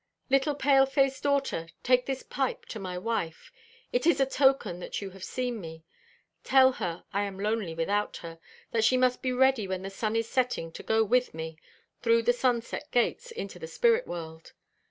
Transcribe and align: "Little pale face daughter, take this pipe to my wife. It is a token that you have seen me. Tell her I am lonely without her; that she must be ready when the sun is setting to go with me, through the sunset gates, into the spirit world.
"Little 0.31 0.55
pale 0.55 0.87
face 0.87 1.21
daughter, 1.21 1.67
take 1.83 2.07
this 2.07 2.23
pipe 2.23 2.65
to 2.69 2.79
my 2.79 2.97
wife. 2.97 3.51
It 3.93 4.07
is 4.07 4.19
a 4.19 4.25
token 4.25 4.79
that 4.79 4.99
you 4.99 5.11
have 5.11 5.23
seen 5.23 5.61
me. 5.61 5.83
Tell 6.43 6.71
her 6.71 7.03
I 7.13 7.21
am 7.21 7.37
lonely 7.39 7.75
without 7.75 8.17
her; 8.25 8.39
that 8.71 8.83
she 8.83 8.97
must 8.97 9.21
be 9.21 9.31
ready 9.31 9.67
when 9.67 9.83
the 9.83 9.91
sun 9.91 10.15
is 10.15 10.27
setting 10.27 10.71
to 10.71 10.81
go 10.81 11.03
with 11.03 11.35
me, 11.35 11.59
through 12.01 12.23
the 12.23 12.33
sunset 12.33 12.89
gates, 12.89 13.29
into 13.29 13.59
the 13.59 13.67
spirit 13.67 14.07
world. 14.07 14.53